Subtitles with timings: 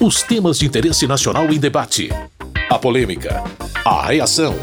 [0.00, 2.08] Os temas de interesse nacional em debate.
[2.70, 3.42] A polêmica,
[3.84, 4.54] a reação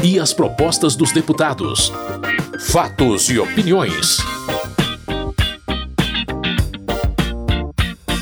[0.00, 1.92] e as propostas dos deputados.
[2.68, 4.18] Fatos e opiniões.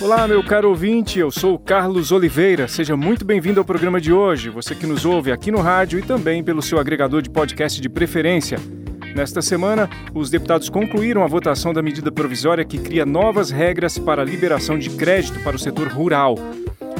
[0.00, 2.66] Olá, meu caro ouvinte, eu sou Carlos Oliveira.
[2.66, 4.48] Seja muito bem-vindo ao programa de hoje.
[4.48, 7.90] Você que nos ouve aqui no rádio e também pelo seu agregador de podcast de
[7.90, 8.58] preferência.
[9.14, 14.22] Nesta semana, os deputados concluíram a votação da medida provisória que cria novas regras para
[14.22, 16.34] a liberação de crédito para o setor rural.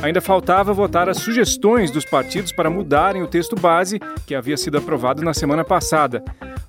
[0.01, 4.79] Ainda faltava votar as sugestões dos partidos para mudarem o texto base que havia sido
[4.79, 6.23] aprovado na semana passada.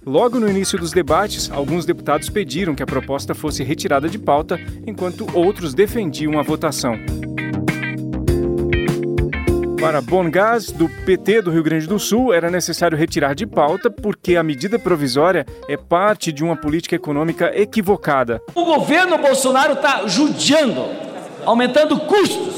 [0.04, 4.60] Logo no início dos debates, alguns deputados pediram que a proposta fosse retirada de pauta,
[4.88, 6.96] enquanto outros defendiam a votação.
[9.80, 14.36] Para Bongás, do PT do Rio Grande do Sul, era necessário retirar de pauta porque
[14.36, 18.42] a medida provisória é parte de uma política econômica equivocada.
[18.56, 20.86] O governo Bolsonaro está judiando,
[21.46, 22.55] aumentando custos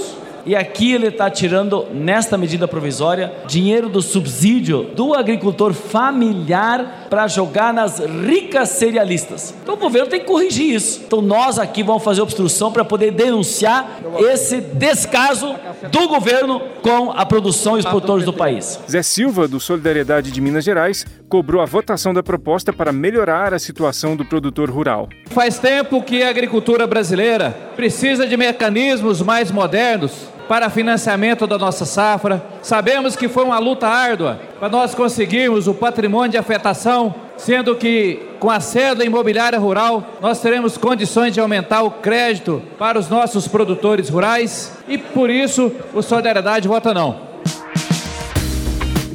[0.47, 7.27] e aqui ele está tirando, nesta medida provisória, dinheiro do subsídio do agricultor familiar para
[7.27, 9.53] jogar nas ricas cerealistas.
[9.61, 11.01] Então o governo tem que corrigir isso.
[11.05, 15.53] Então nós aqui vamos fazer obstrução para poder denunciar esse descaso
[15.91, 18.79] do governo com a produção e os produtores do país.
[18.89, 23.59] Zé Silva, do Solidariedade de Minas Gerais, cobrou a votação da proposta para melhorar a
[23.59, 25.09] situação do produtor rural.
[25.25, 31.85] Faz tempo que a agricultura brasileira precisa de mecanismos mais modernos para financiamento da nossa
[31.85, 32.43] safra.
[32.61, 38.19] Sabemos que foi uma luta árdua para nós conseguirmos o patrimônio de afetação, sendo que
[38.39, 43.47] com a cédula imobiliária rural nós teremos condições de aumentar o crédito para os nossos
[43.47, 47.26] produtores rurais e por isso o Solidariedade vota não.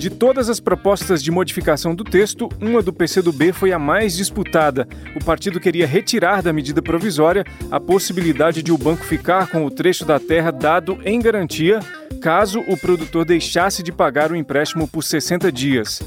[0.03, 4.89] De todas as propostas de modificação do texto, uma do PCdoB foi a mais disputada.
[5.14, 9.70] O partido queria retirar da medida provisória a possibilidade de o banco ficar com o
[9.70, 11.78] trecho da terra dado em garantia
[12.20, 16.03] caso o produtor deixasse de pagar o empréstimo por 60 dias.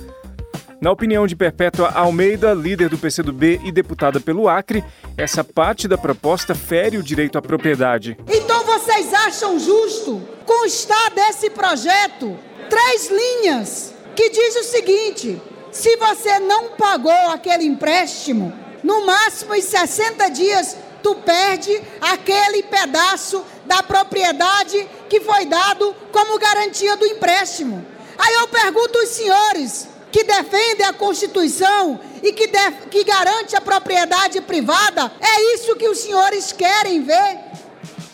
[0.82, 4.84] Na opinião de Perpétua Almeida, líder do PCdoB e deputada pelo Acre,
[5.18, 8.18] essa parte da proposta fere o direito à propriedade.
[8.28, 12.38] Então vocês acham justo constar desse projeto
[12.70, 18.54] três linhas que diz o seguinte: se você não pagou aquele empréstimo,
[18.84, 26.40] no máximo em 60 dias tu perde aquele pedaço da propriedade que foi dado como
[26.40, 27.86] garantia do empréstimo.
[28.18, 32.50] Aí eu pergunto aos senhores que defendem a Constituição e que,
[32.90, 37.40] que garante a propriedade privada, é isso que os senhores querem ver?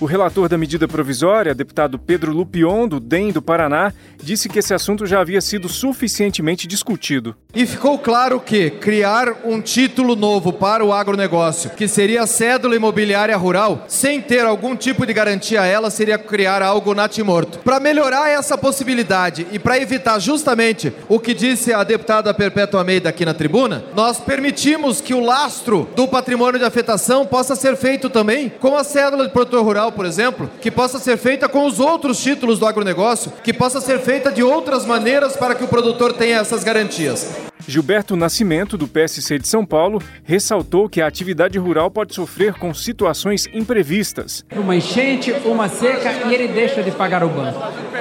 [0.02, 4.74] O relator da medida provisória, deputado Pedro Lupion, do DEM do Paraná, disse que esse
[4.74, 7.36] assunto já havia sido suficientemente discutido.
[7.54, 12.76] E ficou claro que criar um título novo para o agronegócio, que seria a cédula
[12.76, 17.60] imobiliária rural, sem ter algum tipo de garantia a ela, seria criar algo natimorto.
[17.60, 23.10] Para melhorar essa possibilidade e para evitar justamente o que disse a deputada Perpétua Almeida
[23.10, 28.10] aqui na tribuna, nós permitimos que o lastro do patrimônio de afetação possa ser feito
[28.10, 31.80] também com a cédula de produtor rural por exemplo, que possa ser feita com os
[31.80, 36.14] outros títulos do agronegócio, que possa ser feita de outras maneiras para que o produtor
[36.14, 37.52] tenha essas garantias.
[37.68, 42.74] Gilberto Nascimento, do PSC de São Paulo, ressaltou que a atividade rural pode sofrer com
[42.74, 44.44] situações imprevistas.
[44.56, 47.60] Uma enchente, uma seca e ele deixa de pagar o banco.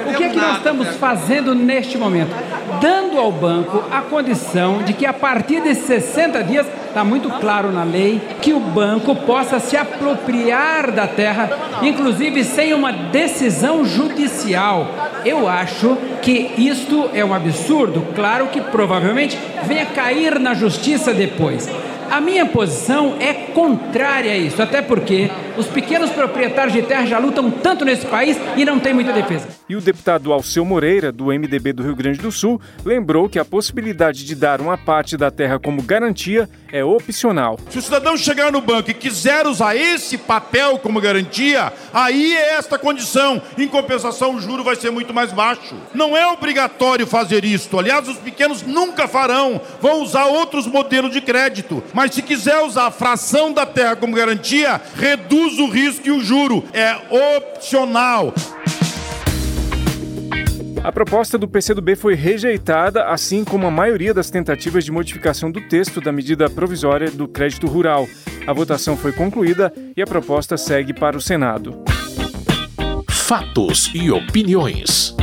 [0.09, 2.31] O que é que nós estamos fazendo neste momento?
[2.81, 7.71] Dando ao banco a condição de que a partir de 60 dias, está muito claro
[7.71, 11.49] na lei, que o banco possa se apropriar da terra,
[11.83, 14.87] inclusive sem uma decisão judicial.
[15.23, 21.69] Eu acho que isto é um absurdo, claro que provavelmente venha cair na justiça depois.
[22.09, 27.19] A minha posição é contrária a isso, até porque os pequenos proprietários de terra já
[27.19, 29.60] lutam tanto nesse país e não tem muita defesa.
[29.71, 33.45] E o deputado Alceu Moreira, do MDB do Rio Grande do Sul, lembrou que a
[33.45, 37.57] possibilidade de dar uma parte da terra como garantia é opcional.
[37.69, 42.55] Se o cidadão chegar no banco e quiser usar esse papel como garantia, aí é
[42.55, 43.41] esta condição.
[43.57, 45.73] Em compensação, o juro vai ser muito mais baixo.
[45.93, 47.79] Não é obrigatório fazer isto.
[47.79, 49.61] Aliás, os pequenos nunca farão.
[49.79, 51.81] Vão usar outros modelos de crédito.
[51.93, 56.21] Mas se quiser usar a fração da terra como garantia, reduz o risco e o
[56.21, 56.61] juro.
[56.73, 56.93] É
[57.37, 58.33] opcional.
[60.83, 65.61] A proposta do PCdoB foi rejeitada, assim como a maioria das tentativas de modificação do
[65.61, 68.07] texto da medida provisória do crédito rural.
[68.47, 71.83] A votação foi concluída e a proposta segue para o Senado.
[73.11, 75.15] Fatos e opiniões.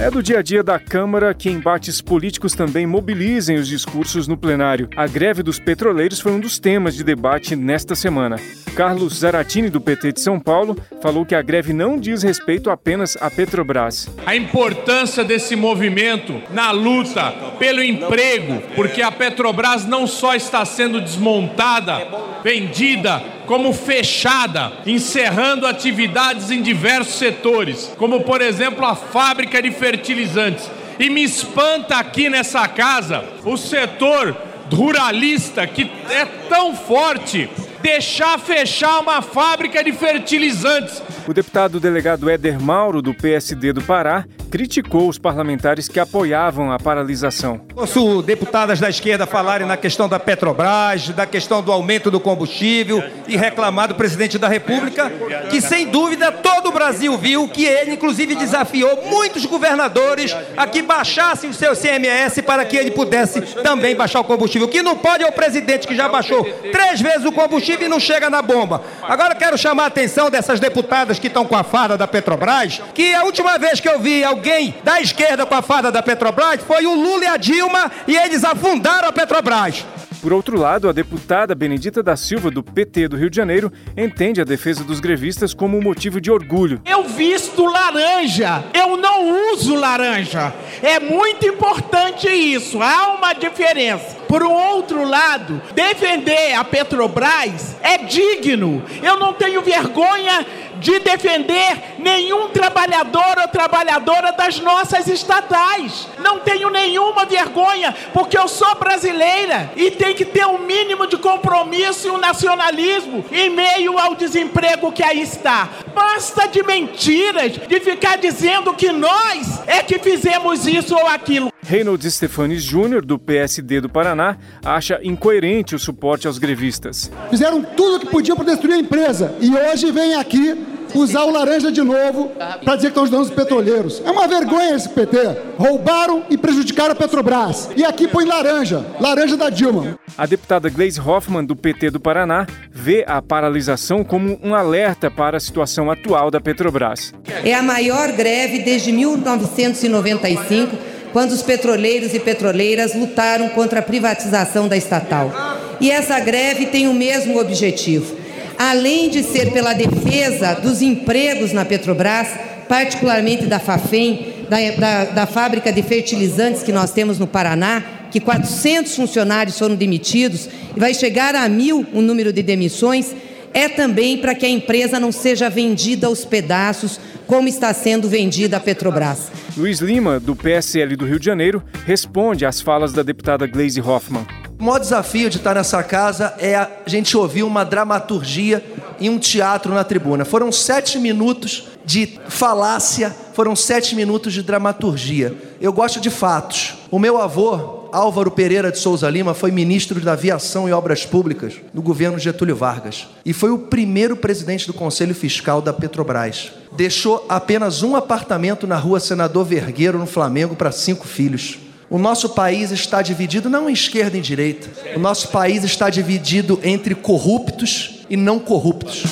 [0.00, 4.36] É do dia a dia da Câmara que embates políticos também mobilizem os discursos no
[4.38, 4.88] plenário.
[4.96, 8.36] A greve dos petroleiros foi um dos temas de debate nesta semana.
[8.78, 13.16] Carlos Zaratini, do PT de São Paulo, falou que a greve não diz respeito apenas
[13.20, 14.08] à Petrobras.
[14.24, 21.00] A importância desse movimento na luta pelo emprego, porque a Petrobras não só está sendo
[21.00, 22.06] desmontada,
[22.44, 30.70] vendida, como fechada, encerrando atividades em diversos setores, como por exemplo a fábrica de fertilizantes.
[31.00, 34.36] E me espanta aqui nessa casa o setor
[34.72, 41.02] ruralista que é tão forte deixar fechar uma fábrica de fertilizantes.
[41.28, 46.78] O deputado delegado Éder Mauro, do PSD do Pará, criticou os parlamentares que apoiavam a
[46.78, 47.60] paralisação.
[47.76, 53.04] Ouço deputadas da esquerda falarem na questão da Petrobras, da questão do aumento do combustível
[53.26, 55.12] e reclamar do presidente da República,
[55.50, 60.80] que sem dúvida todo o Brasil viu que ele, inclusive, desafiou muitos governadores a que
[60.80, 64.66] baixassem o seu CMS para que ele pudesse também baixar o combustível.
[64.66, 66.42] O que não pode é o presidente que já baixou
[66.72, 68.82] três vezes o combustível e não chega na bomba.
[69.02, 73.14] Agora quero chamar a atenção dessas deputadas que estão com a farda da Petrobras, que
[73.14, 76.86] a última vez que eu vi alguém da esquerda com a farda da Petrobras foi
[76.86, 79.84] o Lula e a Dilma e eles afundaram a Petrobras.
[80.20, 84.40] Por outro lado, a deputada Benedita da Silva, do PT do Rio de Janeiro, entende
[84.40, 86.82] a defesa dos grevistas como um motivo de orgulho.
[86.84, 90.52] Eu visto laranja, eu não uso laranja.
[90.82, 94.16] É muito importante isso, há uma diferença.
[94.26, 98.82] Por um outro lado, defender a Petrobras é digno.
[99.00, 100.44] Eu não tenho vergonha
[100.78, 106.08] de defender nenhum trabalhador ou trabalhadora das nossas estatais.
[106.18, 111.16] Não tenho nenhuma vergonha, porque eu sou brasileira e tem que ter um mínimo de
[111.16, 115.68] compromisso e um nacionalismo em meio ao desemprego que aí está.
[115.94, 121.52] Basta de mentiras, de ficar dizendo que nós é que fizemos isso ou aquilo.
[121.68, 127.10] Reynolds Stefanes Júnior, do PSD do Paraná, acha incoerente o suporte aos grevistas.
[127.28, 131.30] Fizeram tudo o que podiam para destruir a empresa e hoje vem aqui usar o
[131.30, 132.32] laranja de novo
[132.64, 134.02] para dizer que estão ajudando os petroleiros.
[134.02, 135.18] É uma vergonha esse PT.
[135.58, 137.68] Roubaram e prejudicaram a Petrobras.
[137.76, 139.98] E aqui põe laranja, laranja da Dilma.
[140.16, 145.36] A deputada Gleisi Hoffmann, do PT do Paraná, vê a paralisação como um alerta para
[145.36, 147.12] a situação atual da Petrobras.
[147.44, 150.74] É a maior greve desde 1995,
[151.12, 155.32] quando os petroleiros e petroleiras lutaram contra a privatização da estatal.
[155.80, 158.18] E essa greve tem o mesmo objetivo
[158.58, 162.26] além de ser pela defesa dos empregos na Petrobras,
[162.68, 168.18] particularmente da FAFEM, da, da, da, fábrica de fertilizantes que nós temos no Paraná, que
[168.18, 173.14] 400 funcionários foram demitidos e vai chegar a mil o número de demissões,
[173.52, 178.56] é também para que a empresa não seja vendida aos pedaços, como está sendo vendida
[178.56, 179.30] a Petrobras.
[179.56, 184.26] Luiz Lima, do PSL do Rio de Janeiro, responde às falas da deputada Gleisi Hoffmann.
[184.58, 188.64] O maior desafio de estar nessa casa é a gente ouvir uma dramaturgia
[188.98, 190.24] e um teatro na tribuna.
[190.24, 195.32] Foram sete minutos de falácia, foram sete minutos de dramaturgia.
[195.60, 196.74] Eu gosto de fatos.
[196.90, 201.54] O meu avô, Álvaro Pereira de Souza Lima, foi ministro da Aviação e Obras Públicas
[201.72, 206.52] do governo Getúlio Vargas e foi o primeiro presidente do Conselho Fiscal da Petrobras.
[206.72, 211.58] Deixou apenas um apartamento na rua Senador Vergueiro, no Flamengo, para cinco filhos.
[211.90, 214.68] O nosso país está dividido não em esquerda e em direita.
[214.94, 219.04] O nosso país está dividido entre corruptos e não corruptos.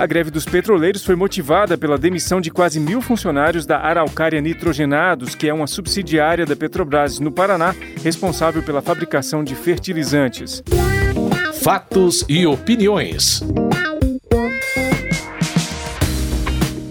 [0.00, 5.34] A greve dos petroleiros foi motivada pela demissão de quase mil funcionários da Araucária Nitrogenados,
[5.34, 10.62] que é uma subsidiária da Petrobras no Paraná, responsável pela fabricação de fertilizantes.
[11.62, 13.42] Fatos e opiniões.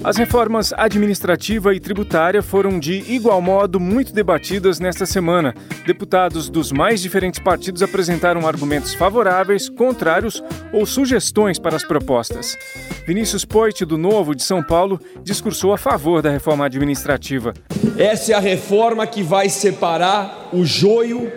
[0.09, 5.53] As reformas administrativa e tributária foram de igual modo muito debatidas nesta semana.
[5.85, 12.57] Deputados dos mais diferentes partidos apresentaram argumentos favoráveis, contrários ou sugestões para as propostas.
[13.05, 17.53] Vinícius Poit, do Novo de São Paulo, discursou a favor da reforma administrativa.
[17.95, 21.31] Essa é a reforma que vai separar o joio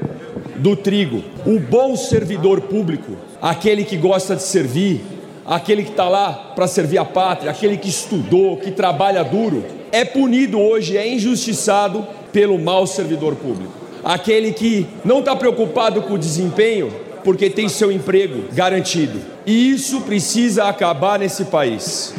[0.56, 1.22] do trigo.
[1.44, 5.02] O bom servidor público, aquele que gosta de servir,
[5.46, 10.04] aquele que está lá para servir a pátria, aquele que estudou, que trabalha duro, é
[10.04, 13.72] punido hoje, é injustiçado pelo mau servidor público.
[14.02, 19.20] Aquele que não está preocupado com o desempenho, porque tem seu emprego garantido.
[19.46, 22.14] E isso precisa acabar nesse país.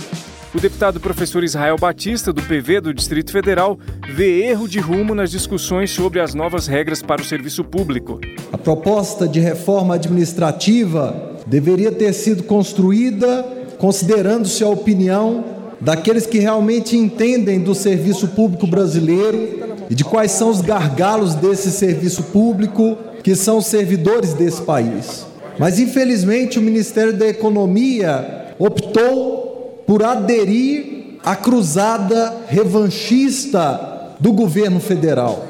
[0.54, 3.78] O deputado professor Israel Batista, do PV do Distrito Federal,
[4.08, 8.20] vê erro de rumo nas discussões sobre as novas regras para o serviço público.
[8.52, 13.46] A proposta de reforma administrativa deveria ter sido construída
[13.84, 15.44] considerando-se a opinião
[15.82, 21.70] daqueles que realmente entendem do serviço público brasileiro e de quais são os gargalos desse
[21.70, 25.26] serviço público, que são os servidores desse país.
[25.60, 35.50] Mas infelizmente o Ministério da Economia optou por aderir à cruzada revanchista do governo federal.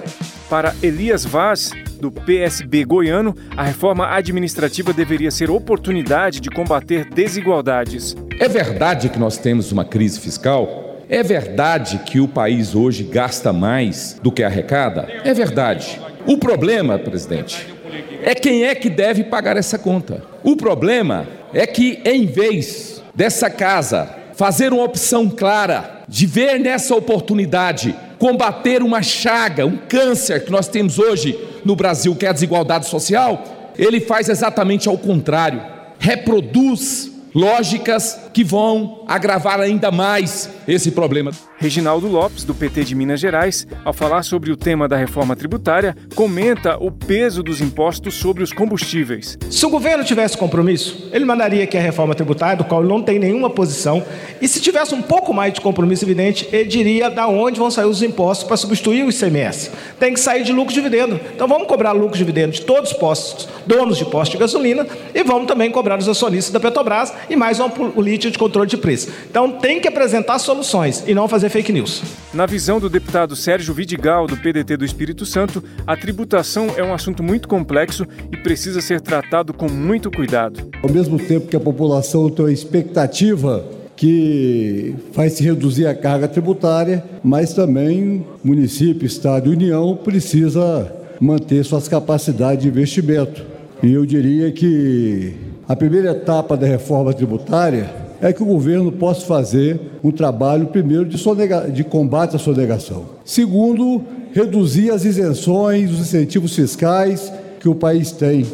[0.49, 1.71] Para Elias Vaz,
[2.03, 8.13] do PSB goiano, a reforma administrativa deveria ser oportunidade de combater desigualdades.
[8.37, 10.97] É verdade que nós temos uma crise fiscal?
[11.07, 15.07] É verdade que o país hoje gasta mais do que arrecada?
[15.23, 15.97] É verdade.
[16.27, 17.73] O problema, presidente,
[18.21, 20.25] é quem é que deve pagar essa conta.
[20.43, 26.95] O problema é que, em vez dessa casa fazer uma opção clara de ver nessa
[26.95, 32.31] oportunidade combater uma chaga, um câncer que nós temos hoje no Brasil, que é a
[32.31, 35.61] desigualdade social, ele faz exatamente ao contrário.
[35.99, 41.31] Reproduz lógicas que vão agravar ainda mais esse problema.
[41.57, 45.95] Reginaldo Lopes, do PT de Minas Gerais, ao falar sobre o tema da reforma tributária,
[46.15, 49.37] comenta o peso dos impostos sobre os combustíveis.
[49.49, 53.01] Se o governo tivesse compromisso, ele mandaria que a reforma tributária, do qual ele não
[53.01, 54.03] tem nenhuma posição,
[54.41, 57.85] e se tivesse um pouco mais de compromisso evidente, ele diria da onde vão sair
[57.85, 59.71] os impostos para substituir o ICMS.
[59.99, 61.19] Tem que sair de lucro e dividendo.
[61.33, 64.87] Então vamos cobrar lucro e dividendo de todos os postos, donos de postos de gasolina,
[65.13, 68.77] e vamos também cobrar os acionistas da Petrobras e mais uma política de controle de
[68.77, 69.09] preço.
[69.29, 72.01] Então tem que apresentar soluções e não fazer fake news.
[72.33, 76.93] Na visão do deputado Sérgio Vidigal, do PDT do Espírito Santo, a tributação é um
[76.93, 80.69] assunto muito complexo e precisa ser tratado com muito cuidado.
[80.81, 83.63] Ao mesmo tempo que a população tem uma expectativa
[83.95, 91.63] que faz se reduzir a carga tributária, mas também município, estado e União precisa manter
[91.63, 93.45] suas capacidades de investimento.
[93.81, 95.35] E eu diria que
[95.67, 101.03] a primeira etapa da reforma tributária é que o governo possa fazer um trabalho, primeiro,
[101.03, 101.69] de, sonega...
[101.69, 103.05] de combate à sonegação.
[103.25, 104.01] Segundo,
[104.31, 108.45] reduzir as isenções, os incentivos fiscais que o país tem.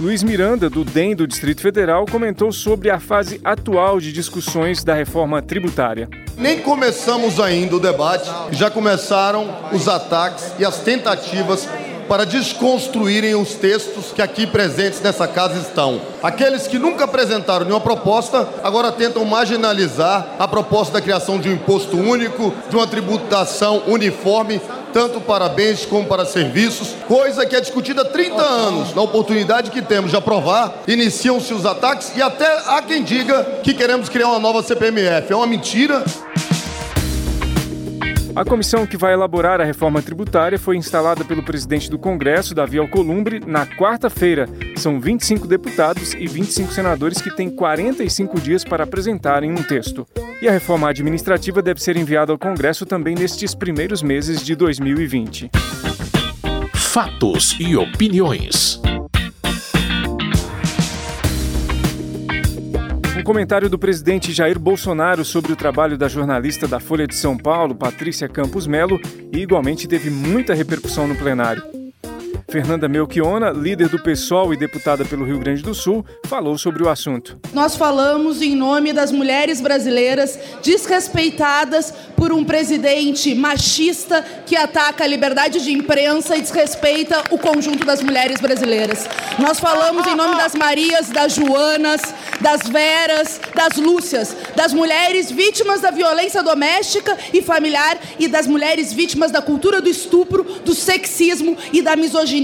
[0.00, 4.94] Luiz Miranda, do DEM do Distrito Federal, comentou sobre a fase atual de discussões da
[4.94, 6.08] reforma tributária.
[6.36, 11.68] Nem começamos ainda o debate, já começaram os ataques e as tentativas
[12.08, 16.00] para desconstruírem os textos que aqui presentes nessa casa estão.
[16.22, 21.52] Aqueles que nunca apresentaram nenhuma proposta, agora tentam marginalizar a proposta da criação de um
[21.52, 24.60] imposto único, de uma tributação uniforme,
[24.92, 28.94] tanto para bens como para serviços, coisa que é discutida há 30 anos.
[28.94, 33.74] Na oportunidade que temos de aprovar, iniciam-se os ataques e até há quem diga que
[33.74, 35.32] queremos criar uma nova CPMF.
[35.32, 36.02] É uma mentira.
[38.38, 42.78] A comissão que vai elaborar a reforma tributária foi instalada pelo presidente do Congresso, Davi
[42.78, 44.48] Alcolumbre, na quarta-feira.
[44.76, 50.06] São 25 deputados e 25 senadores que têm 45 dias para apresentarem um texto.
[50.40, 55.50] E a reforma administrativa deve ser enviada ao Congresso também nestes primeiros meses de 2020.
[56.76, 58.80] Fatos e opiniões.
[63.28, 67.74] Comentário do presidente Jair Bolsonaro sobre o trabalho da jornalista da Folha de São Paulo,
[67.74, 68.98] Patrícia Campos Melo,
[69.30, 71.77] e igualmente teve muita repercussão no plenário.
[72.50, 76.88] Fernanda Melchiona, líder do PSOL e deputada pelo Rio Grande do Sul, falou sobre o
[76.88, 77.38] assunto.
[77.52, 85.06] Nós falamos em nome das mulheres brasileiras desrespeitadas por um presidente machista que ataca a
[85.06, 89.06] liberdade de imprensa e desrespeita o conjunto das mulheres brasileiras.
[89.38, 92.00] Nós falamos em nome das Marias, das Joanas,
[92.40, 98.90] das Veras, das Lúcias, das mulheres vítimas da violência doméstica e familiar e das mulheres
[98.90, 102.37] vítimas da cultura do estupro, do sexismo e da misoginia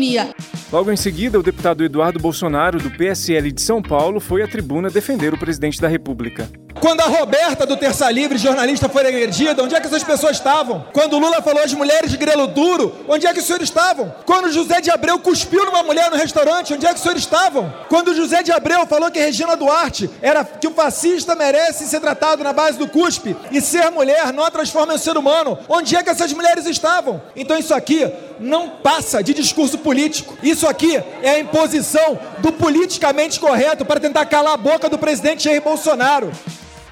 [0.72, 4.90] Logo em seguida, o deputado Eduardo Bolsonaro, do PSL de São Paulo, foi à tribuna
[4.90, 6.48] defender o presidente da República.
[6.80, 10.84] Quando a Roberta do Terça Livre, jornalista, foi agredida, onde é que essas pessoas estavam?
[10.92, 14.12] Quando o Lula falou às mulheres de grelo duro, onde é que os senhores estavam?
[14.26, 17.72] Quando José de Abreu cuspiu numa mulher no restaurante, onde é que os senhores estavam?
[17.88, 22.44] Quando José de Abreu falou que Regina Duarte era que o fascista merece ser tratado
[22.44, 26.02] na base do cuspe e ser mulher não a transforma em ser humano, onde é
[26.02, 27.22] que essas mulheres estavam?
[27.34, 30.36] Então isso aqui não passa de discurso político.
[30.42, 35.44] Isso aqui é a imposição do politicamente correto para tentar calar a boca do presidente
[35.44, 36.30] Jair Bolsonaro.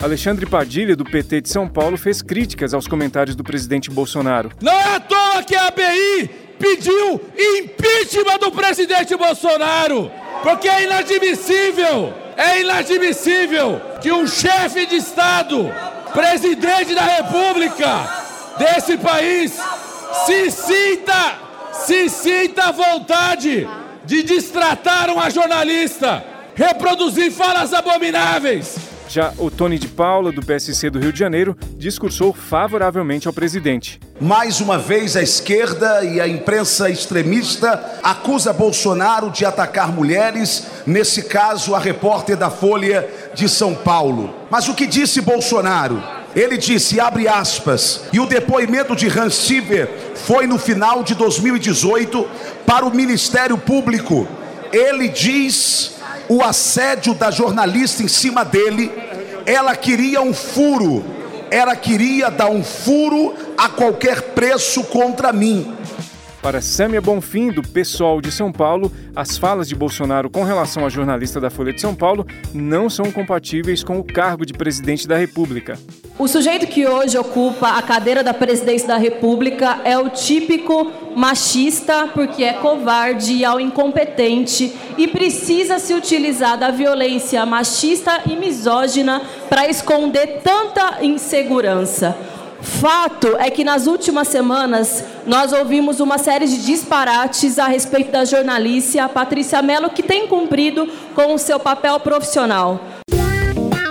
[0.03, 4.51] Alexandre Padilha, do PT de São Paulo, fez críticas aos comentários do presidente Bolsonaro.
[4.61, 6.29] Não é à toa que a ABI
[6.59, 10.11] pediu impeachment do presidente Bolsonaro,
[10.43, 15.73] porque é inadmissível, é inadmissível que um chefe de Estado,
[16.13, 18.09] presidente da República
[18.59, 19.53] desse país,
[20.27, 21.39] se sinta,
[21.75, 23.69] se sinta à vontade
[24.05, 26.25] de destratar uma jornalista,
[26.57, 32.33] reproduzir falas abomináveis Já o Tony de Paula, do PSC do Rio de Janeiro, discursou
[32.33, 34.01] favoravelmente ao presidente.
[34.19, 41.25] Mais uma vez, a esquerda e a imprensa extremista acusa Bolsonaro de atacar mulheres, nesse
[41.25, 44.35] caso, a repórter da Folha de São Paulo.
[44.51, 46.03] Mas o que disse Bolsonaro?
[46.35, 52.27] Ele disse, abre aspas, e o depoimento de Hans Siever foi no final de 2018
[52.65, 54.27] para o Ministério Público.
[54.73, 55.92] Ele diz
[56.29, 58.91] o assédio da jornalista em cima dele,
[59.47, 61.05] ela queria um furo,
[61.51, 65.77] ela queria dar um furo a qualquer preço contra mim.
[66.43, 70.89] Para Sâmia Bonfim, do PSOL de São Paulo, as falas de Bolsonaro com relação à
[70.89, 75.17] jornalista da Folha de São Paulo não são compatíveis com o cargo de presidente da
[75.17, 75.79] República.
[76.19, 82.09] O sujeito que hoje ocupa a cadeira da presidência da República é o típico machista,
[82.13, 89.69] porque é covarde ao incompetente e precisa se utilizar da violência machista e misógina para
[89.69, 92.17] esconder tanta insegurança.
[92.63, 98.25] Fato é que nas últimas semanas nós ouvimos uma série de disparates a respeito da
[98.25, 102.81] jornalista Patrícia Mello, que tem cumprido com o seu papel profissional.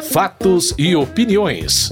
[0.10, 1.92] Fatos e opiniões.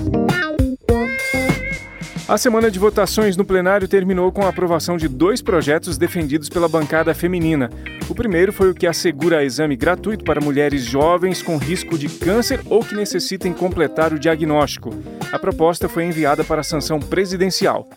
[2.29, 6.69] A semana de votações no plenário terminou com a aprovação de dois projetos defendidos pela
[6.69, 7.71] bancada feminina.
[8.07, 12.61] O primeiro foi o que assegura exame gratuito para mulheres jovens com risco de câncer
[12.67, 14.93] ou que necessitem completar o diagnóstico.
[15.31, 17.89] A proposta foi enviada para a sanção presidencial.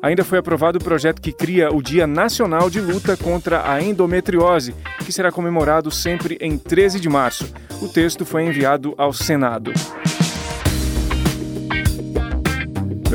[0.00, 4.74] Ainda foi aprovado o projeto que cria o Dia Nacional de Luta contra a Endometriose,
[5.04, 7.52] que será comemorado sempre em 13 de março.
[7.82, 9.74] O texto foi enviado ao Senado.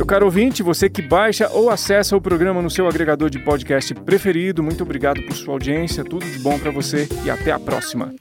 [0.04, 3.96] Meu caro ouvinte, você que baixa ou acessa o programa no seu agregador de podcast
[3.96, 8.14] preferido, muito obrigado por sua audiência, tudo de bom para você e até a próxima.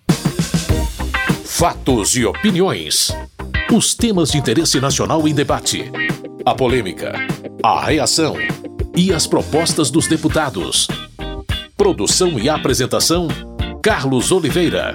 [1.45, 3.11] Fatos e opiniões.
[3.73, 5.91] Os temas de interesse nacional em debate.
[6.47, 7.15] A polêmica,
[7.65, 8.37] a reação
[8.97, 10.87] e as propostas dos deputados.
[11.77, 13.27] Produção e apresentação:
[13.83, 14.95] Carlos Oliveira.